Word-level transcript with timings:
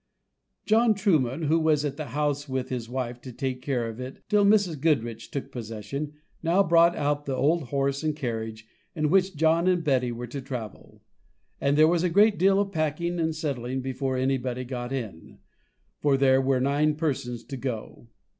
John 0.65 0.95
Trueman, 0.95 1.43
who 1.43 1.59
was 1.59 1.85
at 1.85 1.95
the 1.95 2.07
house 2.07 2.49
with 2.49 2.69
his 2.69 2.89
wife 2.89 3.21
to 3.21 3.31
take 3.31 3.61
care 3.61 3.87
of 3.87 3.99
it 3.99 4.23
till 4.29 4.43
Mrs. 4.43 4.81
Goodriche 4.81 5.29
took 5.29 5.51
possession, 5.51 6.13
now 6.41 6.63
brought 6.63 6.95
out 6.95 7.25
the 7.27 7.35
old 7.35 7.65
horse 7.65 8.01
and 8.01 8.15
carriage, 8.15 8.65
in 8.95 9.11
which 9.11 9.35
John 9.35 9.67
and 9.67 9.83
Betty 9.83 10.11
were 10.11 10.25
to 10.25 10.41
travel; 10.41 11.03
and 11.59 11.77
there 11.77 11.87
was 11.87 12.01
a 12.01 12.09
great 12.09 12.39
deal 12.39 12.59
of 12.59 12.71
packing 12.71 13.19
and 13.19 13.35
settling 13.35 13.81
before 13.81 14.17
anybody 14.17 14.63
got 14.65 14.91
in, 14.91 15.37
for 15.99 16.17
there 16.17 16.41
were 16.41 16.59
nine 16.59 16.95
persons 16.95 17.43
to 17.43 17.55
go. 17.55 18.07